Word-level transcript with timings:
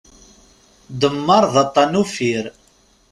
Ddemmar, 0.93 1.43
d 1.53 1.55
aṭṭan 1.63 1.99
uffir. 2.01 2.45